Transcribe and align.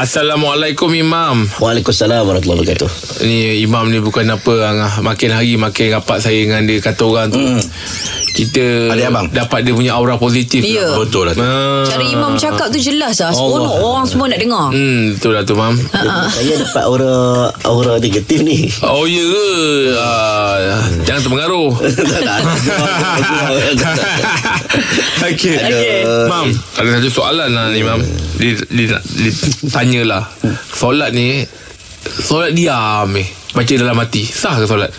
Assalamualaikum 0.00 0.88
Imam 0.96 1.44
Waalaikumsalam 1.60 2.24
warahmatullahi 2.24 2.64
wabarakatuh. 2.64 3.20
Ni 3.28 3.60
Imam 3.60 3.84
ni 3.92 4.00
bukan 4.00 4.32
apa 4.32 4.72
Angah. 4.72 4.92
Makin 5.04 5.28
hari 5.28 5.60
makin 5.60 5.92
rapat 5.92 6.24
saya 6.24 6.40
dengan 6.40 6.64
dia 6.64 6.80
Kata 6.80 7.04
orang 7.04 7.28
tu 7.28 7.36
Hmm. 7.36 7.60
Kita 8.30 8.94
Adik 8.94 9.04
abang. 9.10 9.26
Dapat 9.28 9.58
dia 9.66 9.72
punya 9.74 9.92
aura 9.98 10.14
positif 10.16 10.62
Ya. 10.62 10.96
Betul 10.96 11.28
lah 11.28 11.34
tu. 11.34 11.42
Ah. 11.42 11.82
Cara 11.84 12.04
Imam 12.06 12.32
cakap 12.38 12.70
tu 12.70 12.78
jelas 12.78 13.18
lah 13.18 13.34
Seronok 13.34 13.76
orang 13.82 14.06
semua 14.06 14.26
nak 14.30 14.38
dengar 14.38 14.66
Hmm, 14.70 15.16
betul 15.18 15.32
lah 15.34 15.42
tu 15.42 15.54
Mam. 15.58 15.74
Saya 16.30 16.54
dapat 16.56 16.82
aura 16.86 17.14
aura 17.66 17.94
negatif 17.98 18.38
ni. 18.40 18.70
Oh 18.80 19.04
ya 19.04 19.22
ke? 19.22 19.48
Ah, 19.98 20.82
jangan 21.04 21.20
terpengaruh. 21.26 21.70
tak. 22.22 22.38
Okey. 25.30 25.54
Okey. 25.58 25.98
Mam, 26.30 26.48
ada 26.50 26.88
satu 26.98 27.10
soalan 27.10 27.48
lah 27.50 27.66
ni 27.74 27.82
Mam. 27.82 28.00
Dia, 28.40 28.56
dia, 28.70 28.96
tanyalah. 29.68 30.24
Solat 30.72 31.12
ni 31.12 31.44
solat 32.06 32.56
diam 32.56 33.10
ni. 33.12 33.24
Baca 33.50 33.72
dalam 33.74 33.98
hati. 33.98 34.22
Sah 34.24 34.56
ke 34.56 34.64
solat? 34.64 34.90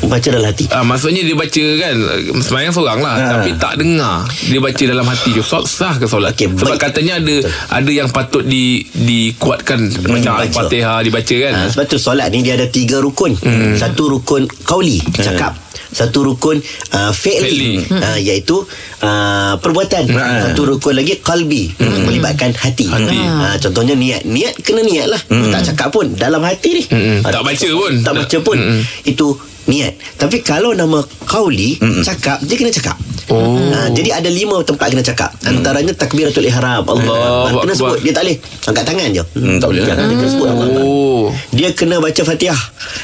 Baca 0.00 0.28
dalam 0.28 0.46
hati. 0.46 0.64
Ah, 0.68 0.80
maksudnya 0.80 1.20
dia 1.20 1.34
baca 1.34 1.64
kan 1.76 1.94
Semayang 2.38 2.70
seorang 2.70 2.98
lah 2.98 3.14
Ha. 3.18 3.26
Tapi 3.34 3.50
tak 3.56 3.74
dengar 3.76 4.24
Dia 4.42 4.56
baca 4.58 4.82
dalam 4.84 5.04
hati 5.04 5.30
dia 5.30 5.42
Sol, 5.42 5.64
Sah 5.64 5.96
ke 5.96 6.04
solat 6.04 6.32
Okey, 6.32 6.54
Sebab 6.54 6.74
baik. 6.74 6.80
katanya 6.80 7.18
ada 7.18 7.34
Ada 7.74 7.90
yang 7.90 8.08
patut 8.08 8.40
di 8.42 8.84
Dikuatkan 8.88 9.80
Macam 10.06 10.32
baca. 10.34 10.44
Al-Fatihah 10.44 11.02
Dibaca 11.02 11.36
kan 11.38 11.52
Ha, 11.54 11.62
sebab 11.68 11.84
tu 11.86 11.98
solat 11.98 12.28
ni 12.28 12.40
dia 12.40 12.54
ada 12.54 12.66
tiga 12.66 12.98
rukun. 12.98 13.34
Hmm. 13.34 13.74
Satu 13.74 14.08
rukun 14.08 14.46
kauli, 14.62 15.00
cakap. 15.12 15.56
Satu 15.88 16.22
rukun 16.22 16.58
uh, 16.92 17.12
fi'li, 17.12 17.82
Fi'li. 17.82 17.90
uh, 17.90 18.18
iaitu 18.18 18.62
uh, 19.02 19.54
perbuatan. 19.58 20.04
Ha. 20.12 20.50
Satu 20.50 20.68
rukun 20.68 20.94
lagi 20.94 21.18
kalbi, 21.18 21.72
melibatkan 21.78 22.52
hati. 22.52 22.86
Hati. 22.86 23.18
Uh, 23.18 23.54
contohnya 23.58 23.94
niat. 23.94 24.22
Niat 24.24 24.54
kena 24.60 24.82
niat 24.82 25.06
lah. 25.08 25.20
Tak 25.26 25.74
cakap 25.74 25.88
pun 25.90 26.12
dalam 26.14 26.40
hati 26.44 26.70
ni. 26.76 26.84
Mm-mm. 26.86 27.18
Ah, 27.24 27.30
Tak 27.32 27.42
baca 27.44 27.68
pun. 27.72 27.92
Tak 28.04 28.14
baca 28.14 28.36
pun. 28.40 28.58
Mm-mm. 28.58 28.80
Itu 29.04 29.38
niat. 29.68 29.94
Tapi 30.16 30.40
kalau 30.40 30.72
nama 30.72 31.00
kauli, 31.24 31.76
cakap, 32.00 32.40
dia 32.44 32.56
kena 32.56 32.72
cakap. 32.72 32.96
Oh. 33.28 33.60
Ha, 33.60 33.92
jadi 33.92 34.20
ada 34.20 34.30
lima 34.32 34.64
tempat 34.64 34.88
kena 34.88 35.04
cakap. 35.04 35.30
Antaranya 35.44 35.92
takbiratul 35.92 36.48
ihram. 36.48 36.84
Allah. 36.88 37.52
Allahu 37.52 37.60
Kena 37.64 37.74
Akbar. 37.76 37.76
sebut. 37.76 37.98
Dia 38.00 38.12
tak 38.16 38.22
boleh 38.24 38.36
angkat 38.64 38.84
tangan 38.88 39.08
je. 39.12 39.22
Hmm, 39.36 39.56
tak 39.60 39.68
boleh 39.68 39.80
lah. 39.80 39.88
Jangan 39.88 40.04
dia 40.08 40.16
kena 40.16 40.30
sebut. 40.32 40.46
Allah. 40.48 40.66
Oh 40.80 41.26
Dia 41.52 41.68
kena 41.76 41.96
baca 42.00 42.22
Fatihah. 42.24 42.62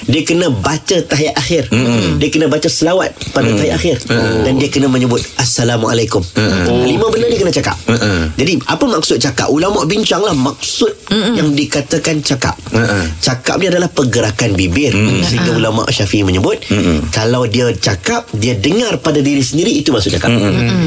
Dia 0.08 0.22
kena 0.25 0.47
baca 0.48 0.97
tahiyat 1.05 1.34
akhir. 1.36 1.62
Mm. 1.69 2.20
Dia 2.20 2.28
kena 2.33 2.47
baca 2.48 2.69
selawat 2.69 3.11
pada 3.36 3.48
mm. 3.53 3.56
tahiyat 3.61 3.77
akhir. 3.77 3.97
Dan 4.44 4.53
dia 4.56 4.69
kena 4.72 4.86
menyebut 4.89 5.20
Assalamualaikum. 5.36 6.25
Mm. 6.36 6.88
Lima 6.88 7.06
benda 7.12 7.27
dia 7.28 7.41
kena 7.41 7.53
cakap. 7.53 7.77
Mm-mm. 7.84 8.33
Jadi 8.41 8.53
apa 8.64 8.84
maksud 8.88 9.16
cakap? 9.20 9.53
Ulama 9.53 9.84
bincanglah 9.84 10.33
maksud 10.33 10.92
mm 11.12 11.33
yang 11.34 11.50
dikatakan 11.53 12.25
cakap. 12.25 12.56
Mm-mm. 12.72 13.19
Cakap 13.20 13.61
ni 13.61 13.69
adalah 13.69 13.92
pergerakan 13.92 14.56
bibir. 14.56 14.97
Sehingga 15.25 15.56
ulama 15.56 15.84
Syafi'i 15.88 16.25
menyebut 16.25 16.64
kalau 17.12 17.44
dia 17.44 17.69
cakap, 17.77 18.28
dia 18.33 18.56
dengar 18.56 18.98
pada 19.03 19.20
diri 19.20 19.42
sendiri 19.42 19.75
itu 19.75 19.91
maksud 19.91 20.14
cakap. 20.17 20.31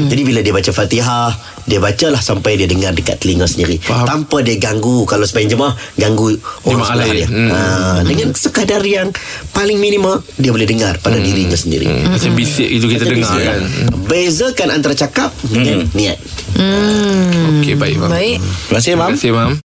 Jadi 0.06 0.22
bila 0.22 0.40
dia 0.40 0.50
baca 0.50 0.70
Fatihah, 0.70 1.30
dia 1.62 1.78
bacalah 1.78 2.18
sampai 2.18 2.54
dia 2.54 2.64
dengar 2.64 2.90
dekat 2.90 3.18
telinga 3.18 3.44
sendiri. 3.44 3.76
Faham. 3.78 4.06
Tanpa 4.06 4.40
dia 4.40 4.56
ganggu 4.56 5.04
kalau 5.04 5.22
sebaik 5.22 5.48
jemaah 5.48 5.72
ganggu 5.94 6.32
orang 6.62 6.78
Jemaah 6.78 6.88
sebelah 6.88 7.04
lain. 7.04 7.14
dia. 7.14 7.26
Hmm. 7.26 7.48
Ha, 7.48 7.60
dengan 8.02 8.28
sekadar 8.32 8.82
yang 8.82 9.08
paling 9.50 9.76
minima 9.76 10.16
dia 10.34 10.48
boleh 10.48 10.64
dengar 10.64 10.96
pada 10.98 11.16
dirinya 11.16 11.54
sendiri. 11.54 11.84
Hmm, 11.84 12.10
Macam 12.10 12.32
bisik 12.32 12.64
itu 12.66 12.86
kita 12.86 13.04
Macam 13.04 13.14
dengar 13.14 13.30
bisik. 13.30 13.44
kan 13.44 13.60
Bezakan 14.04 14.68
antara 14.70 14.94
cakap 14.94 15.30
dengan 15.42 15.84
niat. 15.92 16.16
Hmm 16.50 17.60
Okey 17.60 17.74
baik 17.74 17.96
Mam 17.98 18.08
Baik 18.08 18.38
Terima 18.40 18.74
kasih, 18.74 18.88
Terima 18.88 19.04
Mam. 19.04 19.12
kasih 19.14 19.30
Mam 19.30 19.50